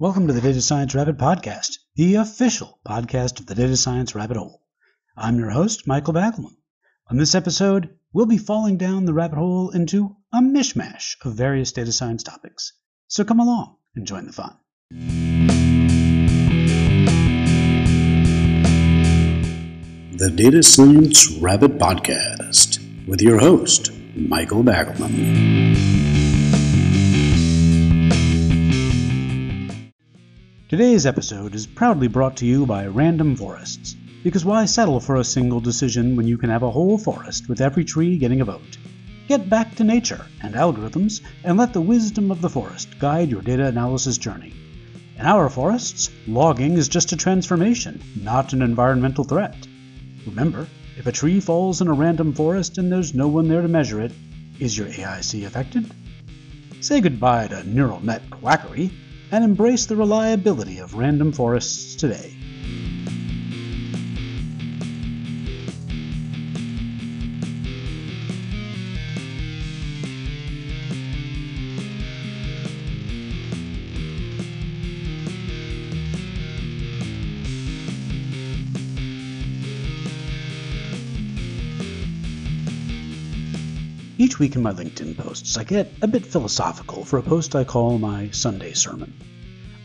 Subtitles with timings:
[0.00, 4.36] Welcome to the Data Science Rabbit Podcast, the official podcast of the Data Science Rabbit
[4.36, 4.62] Hole.
[5.16, 6.54] I'm your host, Michael Bagelman.
[7.10, 11.72] On this episode, we'll be falling down the rabbit hole into a mishmash of various
[11.72, 12.74] data science topics.
[13.08, 14.56] So come along and join the fun.
[20.16, 22.78] The Data Science Rabbit Podcast
[23.08, 25.97] with your host, Michael Bagelman.
[30.68, 33.96] Today's episode is proudly brought to you by Random Forests.
[34.22, 37.62] Because why settle for a single decision when you can have a whole forest with
[37.62, 38.76] every tree getting a vote?
[39.28, 43.40] Get back to nature and algorithms and let the wisdom of the forest guide your
[43.40, 44.52] data analysis journey.
[45.18, 49.56] In our forests, logging is just a transformation, not an environmental threat.
[50.26, 50.66] Remember,
[50.98, 54.02] if a tree falls in a random forest and there's no one there to measure
[54.02, 54.12] it,
[54.60, 55.90] is your AIC affected?
[56.82, 58.90] Say goodbye to neural net quackery
[59.30, 62.37] and embrace the reliability of random forests today.
[84.28, 87.64] Each week in my LinkedIn posts, I get a bit philosophical for a post I
[87.64, 89.14] call my Sunday sermon.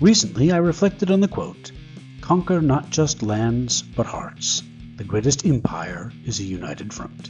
[0.02, 1.72] Recently, I reflected on the quote
[2.20, 4.62] Conquer not just lands, but hearts.
[4.98, 7.30] The greatest empire is a united front.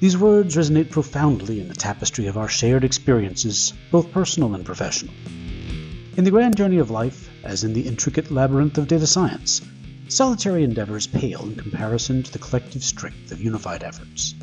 [0.00, 5.12] These words resonate profoundly in the tapestry of our shared experiences, both personal and professional.
[6.16, 9.60] In the grand journey of life, as in the intricate labyrinth of data science,
[10.08, 14.34] solitary endeavors pale in comparison to the collective strength of unified efforts.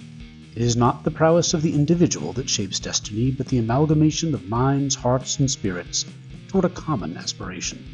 [0.57, 4.49] It is not the prowess of the individual that shapes destiny, but the amalgamation of
[4.49, 6.03] minds, hearts, and spirits
[6.47, 7.85] toward a common aspiration.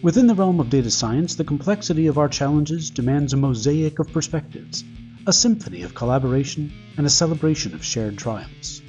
[0.00, 4.10] Within the realm of data science, the complexity of our challenges demands a mosaic of
[4.14, 4.82] perspectives,
[5.26, 8.80] a symphony of collaboration, and a celebration of shared triumphs.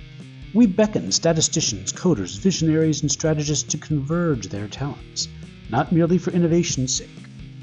[0.54, 5.28] We beckon statisticians, coders, visionaries, and strategists to converge their talents,
[5.70, 7.10] not merely for innovation's sake,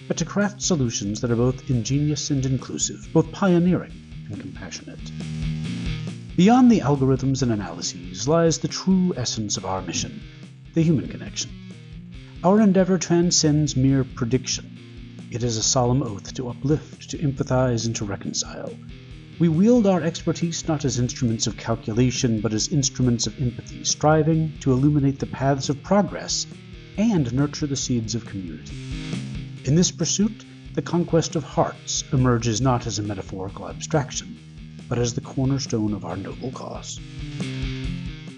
[0.09, 5.01] but to craft solutions that are both ingenious and inclusive, both pioneering and compassionate.
[6.37, 10.23] Beyond the algorithms and analyses lies the true essence of our mission
[10.75, 11.51] the human connection.
[12.45, 14.79] Our endeavor transcends mere prediction.
[15.31, 18.73] It is a solemn oath to uplift, to empathize, and to reconcile.
[19.41, 24.53] We wield our expertise not as instruments of calculation, but as instruments of empathy, striving
[24.61, 26.47] to illuminate the paths of progress
[26.97, 28.77] and nurture the seeds of community.
[29.65, 30.45] In this pursuit,
[30.79, 34.39] the conquest of hearts emerges not as a metaphorical abstraction,
[34.89, 37.01] but as the cornerstone of our noble cause.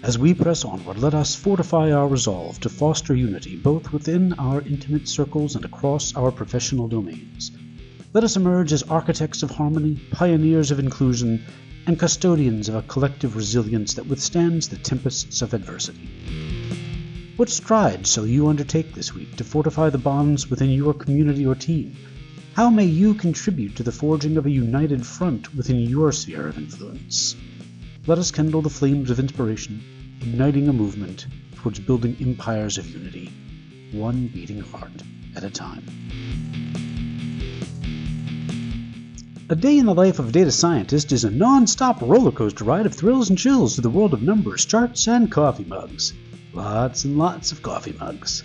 [0.01, 4.59] As we press onward, let us fortify our resolve to foster unity both within our
[4.61, 7.51] intimate circles and across our professional domains.
[8.11, 11.45] Let us emerge as architects of harmony, pioneers of inclusion,
[11.85, 16.09] and custodians of a collective resilience that withstands the tempests of adversity.
[17.35, 21.53] What strides shall you undertake this week to fortify the bonds within your community or
[21.53, 21.95] team?
[22.53, 26.57] How may you contribute to the forging of a united front within your sphere of
[26.57, 27.33] influence?
[28.07, 29.81] Let us kindle the flames of inspiration,
[30.21, 33.31] igniting a movement towards building empires of unity,
[33.93, 35.01] one beating heart
[35.33, 35.85] at a time.
[39.47, 42.85] A day in the life of a data scientist is a non stop rollercoaster ride
[42.85, 46.11] of thrills and chills to the world of numbers, charts, and coffee mugs.
[46.51, 48.43] Lots and lots of coffee mugs.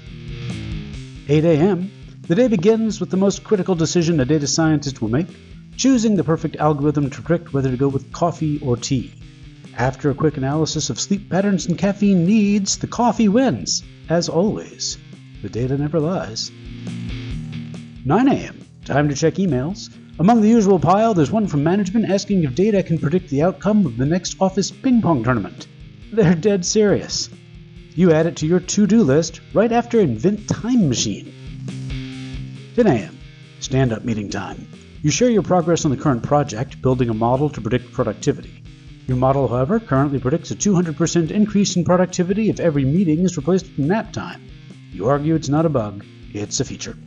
[1.29, 1.91] 8 a.m.
[2.29, 5.29] The day begins with the most critical decision a data scientist will make
[5.77, 9.13] choosing the perfect algorithm to predict whether to go with coffee or tea.
[9.77, 14.99] After a quick analysis of sleep patterns and caffeine needs, the coffee wins, as always.
[15.43, 16.51] The data never lies.
[18.05, 18.67] 9 a.m.
[18.85, 19.89] Time to check emails.
[20.19, 23.87] Among the usual pile, there's one from management asking if data can predict the outcome
[23.87, 25.69] of the next office ping pong tournament.
[26.11, 27.31] They're dead serious.
[27.95, 31.33] You add it to your to do list right after Invent Time Machine.
[32.77, 33.19] 10 a.m.
[33.61, 34.69] Stand up meeting time.
[35.01, 38.63] You share your progress on the current project, building a model to predict productivity.
[39.07, 43.65] Your model, however, currently predicts a 200% increase in productivity if every meeting is replaced
[43.65, 44.47] with nap time.
[44.93, 46.99] You argue it's not a bug, it's a feature.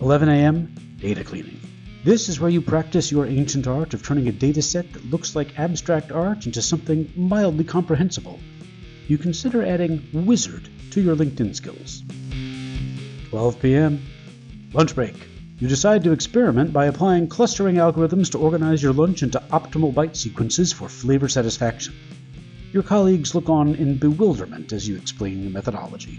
[0.00, 0.74] 11 a.m.
[0.98, 1.60] Data cleaning.
[2.02, 5.36] This is where you practice your ancient art of turning a data set that looks
[5.36, 8.40] like abstract art into something mildly comprehensible.
[9.06, 12.04] You consider adding wizard to your LinkedIn skills.
[13.30, 14.04] 12 p.m.
[14.72, 15.14] Lunch break.
[15.58, 20.16] You decide to experiment by applying clustering algorithms to organize your lunch into optimal bite
[20.16, 21.94] sequences for flavor satisfaction.
[22.72, 26.18] Your colleagues look on in bewilderment as you explain your methodology.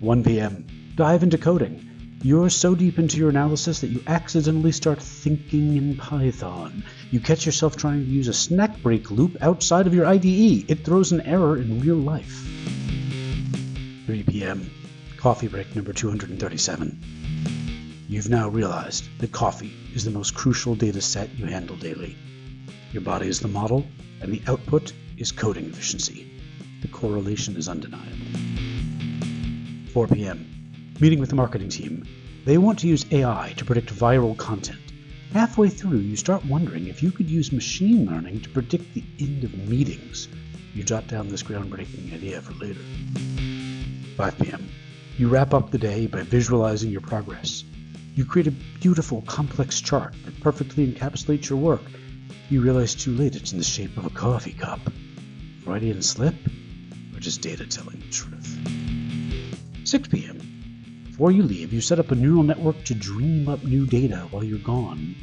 [0.00, 0.66] 1 p.m.
[0.96, 2.18] Dive into coding.
[2.22, 6.82] You're so deep into your analysis that you accidentally start thinking in Python.
[7.12, 10.68] You catch yourself trying to use a snack break loop outside of your IDE.
[10.68, 12.44] It throws an error in real life.
[14.06, 14.68] 3 p.m.
[15.20, 18.06] Coffee break number 237.
[18.08, 22.16] You've now realized that coffee is the most crucial data set you handle daily.
[22.90, 23.86] Your body is the model,
[24.22, 26.40] and the output is coding efficiency.
[26.80, 28.16] The correlation is undeniable.
[29.92, 30.94] 4 p.m.
[31.00, 32.06] Meeting with the marketing team.
[32.46, 34.80] They want to use AI to predict viral content.
[35.34, 39.44] Halfway through, you start wondering if you could use machine learning to predict the end
[39.44, 40.28] of meetings.
[40.72, 42.80] You jot down this groundbreaking idea for later.
[44.16, 44.66] 5 p.m.
[45.20, 47.62] You wrap up the day by visualizing your progress.
[48.14, 51.82] You create a beautiful, complex chart that perfectly encapsulates your work.
[52.48, 54.80] You realize too late it's in the shape of a coffee cup.
[55.62, 56.34] Freudian slip?
[57.14, 58.58] Or just data telling the truth?
[59.84, 60.38] 6 p.m.
[61.10, 64.42] Before you leave, you set up a neural network to dream up new data while
[64.42, 65.14] you're gone.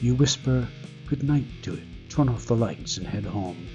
[0.00, 0.66] You whisper
[1.06, 3.68] good night to it, turn off the lights, and head home,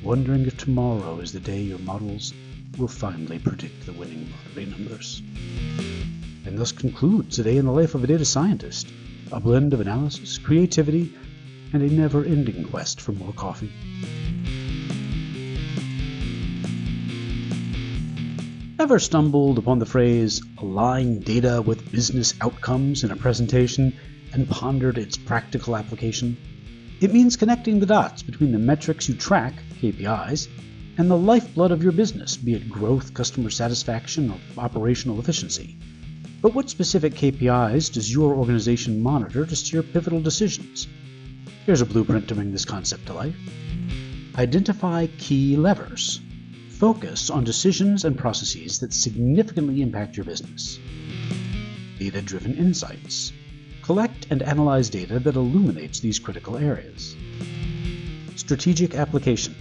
[0.00, 2.32] wondering if tomorrow is the day your models
[2.78, 5.22] will finally predict the winning lottery numbers.
[6.46, 8.88] And thus concludes a day in the life of a data scientist,
[9.32, 11.12] a blend of analysis, creativity,
[11.72, 13.72] and a never ending quest for more coffee.
[18.78, 23.94] Ever stumbled upon the phrase align data with business outcomes in a presentation
[24.32, 26.36] and pondered its practical application?
[27.00, 30.48] It means connecting the dots between the metrics you track, KPIs,
[30.98, 35.76] and the lifeblood of your business, be it growth, customer satisfaction, or operational efficiency.
[36.40, 40.86] But what specific KPIs does your organization monitor to steer pivotal decisions?
[41.66, 43.36] Here's a blueprint to bring this concept to life.
[44.36, 46.20] Identify key levers
[46.74, 50.80] Focus on decisions and processes that significantly impact your business.
[52.00, 53.32] Data driven insights.
[53.82, 57.14] Collect and analyze data that illuminates these critical areas.
[58.34, 59.54] Strategic application.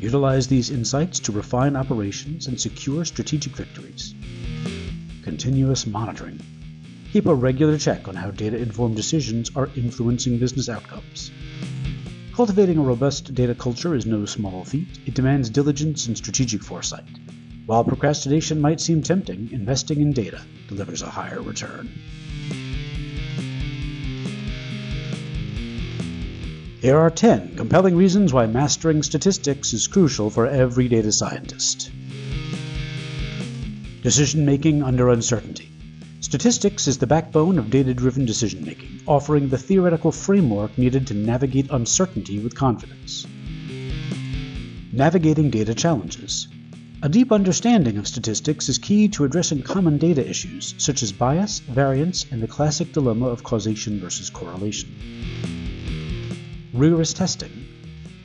[0.00, 4.14] Utilize these insights to refine operations and secure strategic victories.
[5.24, 6.38] Continuous monitoring.
[7.12, 11.32] Keep a regular check on how data informed decisions are influencing business outcomes.
[12.32, 15.00] Cultivating a robust data culture is no small feat.
[15.04, 17.08] It demands diligence and strategic foresight.
[17.66, 21.90] While procrastination might seem tempting, investing in data delivers a higher return.
[26.80, 31.90] Here are 10 compelling reasons why mastering statistics is crucial for every data scientist.
[34.04, 35.72] Decision making under uncertainty.
[36.20, 41.14] Statistics is the backbone of data driven decision making, offering the theoretical framework needed to
[41.14, 43.26] navigate uncertainty with confidence.
[44.92, 46.46] Navigating data challenges.
[47.02, 51.58] A deep understanding of statistics is key to addressing common data issues such as bias,
[51.58, 54.94] variance, and the classic dilemma of causation versus correlation.
[56.74, 57.64] Rigorous testing.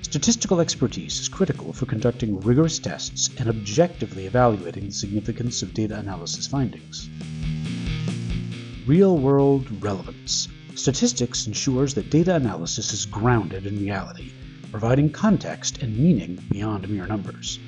[0.01, 5.97] Statistical expertise is critical for conducting rigorous tests and objectively evaluating the significance of data
[5.97, 7.09] analysis findings.
[8.85, 10.49] Real world relevance.
[10.75, 14.33] Statistics ensures that data analysis is grounded in reality,
[14.71, 17.59] providing context and meaning beyond mere numbers.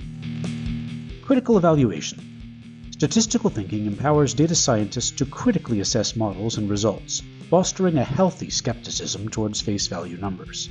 [1.22, 2.90] Critical evaluation.
[2.92, 9.30] Statistical thinking empowers data scientists to critically assess models and results, fostering a healthy skepticism
[9.30, 10.70] towards face value numbers.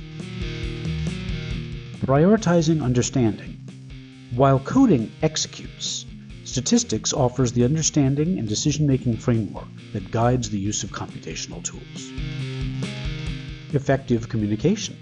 [2.01, 3.51] Prioritizing understanding.
[4.35, 6.05] While coding executes,
[6.55, 12.11] Statistics offers the understanding and decision making framework that guides the use of computational tools.
[13.73, 14.95] Effective communication.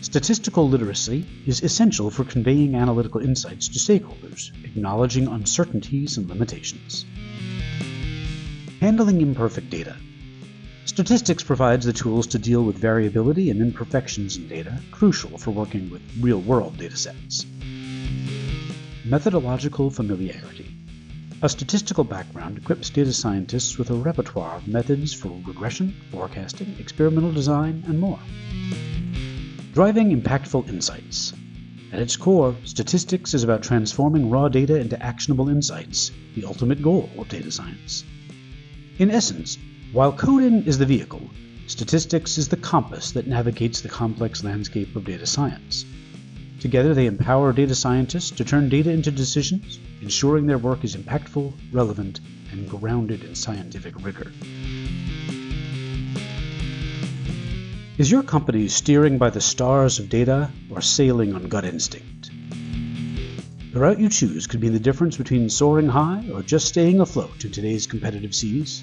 [0.00, 7.04] Statistical literacy is essential for conveying analytical insights to stakeholders, acknowledging uncertainties and limitations.
[8.80, 9.94] Handling imperfect data.
[10.92, 15.88] Statistics provides the tools to deal with variability and imperfections in data, crucial for working
[15.88, 17.46] with real world datasets.
[19.02, 20.70] Methodological familiarity.
[21.40, 27.32] A statistical background equips data scientists with a repertoire of methods for regression, forecasting, experimental
[27.32, 28.20] design, and more.
[29.72, 31.32] Driving impactful insights.
[31.90, 37.08] At its core, statistics is about transforming raw data into actionable insights, the ultimate goal
[37.16, 38.04] of data science.
[38.98, 39.56] In essence,
[39.92, 41.20] while coding is the vehicle,
[41.66, 45.84] statistics is the compass that navigates the complex landscape of data science.
[46.60, 51.52] Together, they empower data scientists to turn data into decisions, ensuring their work is impactful,
[51.72, 52.20] relevant,
[52.52, 54.32] and grounded in scientific rigor.
[57.98, 62.30] Is your company steering by the stars of data or sailing on gut instinct?
[63.74, 67.44] The route you choose could be the difference between soaring high or just staying afloat
[67.44, 68.82] in today's competitive seas.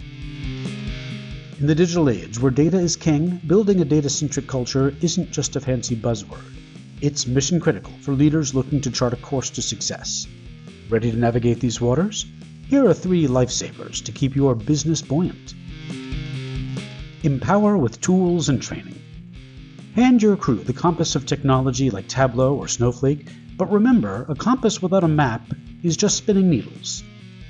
[1.59, 5.57] In the digital age, where data is king, building a data centric culture isn't just
[5.57, 6.55] a fancy buzzword.
[7.01, 10.25] It's mission critical for leaders looking to chart a course to success.
[10.89, 12.25] Ready to navigate these waters?
[12.69, 15.53] Here are three lifesavers to keep your business buoyant.
[17.23, 19.01] Empower with tools and training.
[19.95, 24.81] Hand your crew the compass of technology like Tableau or Snowflake, but remember, a compass
[24.81, 25.41] without a map
[25.83, 27.03] is just spinning needles.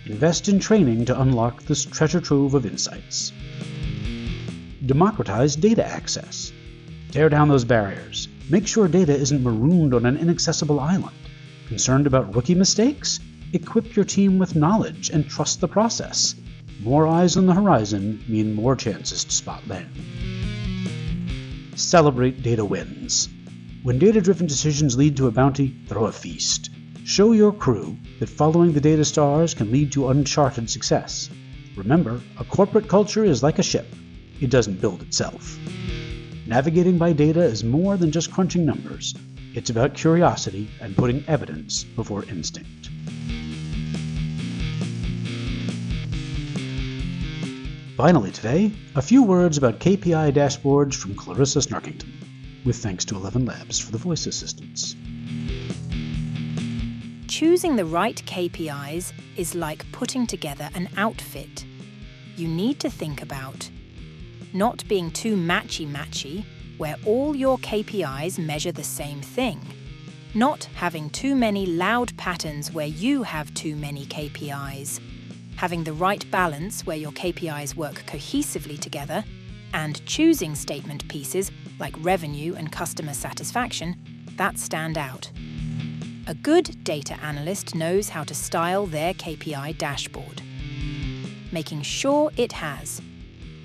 [0.07, 3.31] Invest in training to unlock this treasure trove of insights.
[4.85, 6.53] Democratize data access.
[7.11, 8.29] Tear down those barriers.
[8.49, 11.15] Make sure data isn't marooned on an inaccessible island.
[11.67, 13.19] Concerned about rookie mistakes?
[13.51, 16.35] Equip your team with knowledge and trust the process.
[16.81, 19.89] More eyes on the horizon mean more chances to spot land.
[21.75, 23.27] Celebrate data wins.
[23.83, 26.69] When data driven decisions lead to a bounty, throw a feast.
[27.03, 31.29] Show your crew that following the data stars can lead to uncharted success.
[31.75, 33.87] Remember, a corporate culture is like a ship,
[34.41, 35.57] it doesn't build itself.
[36.47, 39.13] Navigating by data is more than just crunching numbers,
[39.53, 42.89] it's about curiosity and putting evidence before instinct.
[47.97, 52.09] Finally, today, a few words about KPI dashboards from Clarissa Snarkington,
[52.63, 54.95] with thanks to Eleven Labs for the voice assistance.
[57.27, 61.65] Choosing the right KPIs is like putting together an outfit.
[62.37, 63.69] You need to think about
[64.53, 66.45] not being too matchy matchy,
[66.77, 69.59] where all your KPIs measure the same thing,
[70.33, 74.99] not having too many loud patterns where you have too many KPIs
[75.59, 79.25] having the right balance where your KPIs work cohesively together,
[79.73, 83.93] and choosing statement pieces like revenue and customer satisfaction
[84.37, 85.29] that stand out.
[86.27, 90.41] A good data analyst knows how to style their KPI dashboard,
[91.51, 93.01] making sure it has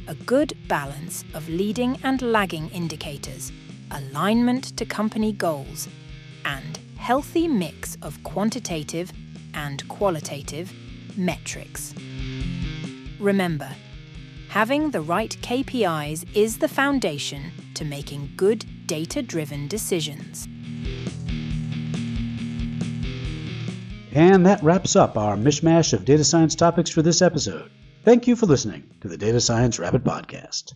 [0.07, 3.53] a good balance of leading and lagging indicators,
[3.91, 5.89] alignment to company goals,
[6.45, 9.13] and healthy mix of quantitative
[9.55, 10.73] and qualitative
[11.17, 11.95] metrics.
[13.19, 13.71] Remember,
[14.49, 20.47] having the right KPIs is the foundation to making good data driven decisions.
[24.13, 27.71] And that wraps up our mishmash of data science topics for this episode.
[28.05, 30.75] Thank you for listening to the Data Science Rabbit Podcast.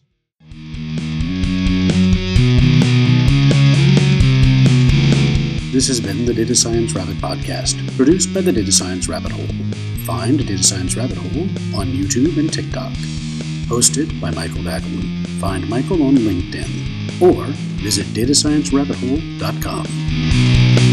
[5.70, 9.46] This has been the Data Science Rabbit Podcast, produced by the Data Science Rabbit Hole.
[10.06, 11.42] Find Data Science Rabbit Hole
[11.78, 12.92] on YouTube and TikTok.
[13.68, 15.26] Hosted by Michael Dackelman.
[15.38, 17.44] Find Michael on LinkedIn or
[17.82, 20.87] visit datasciencerabbithole.com.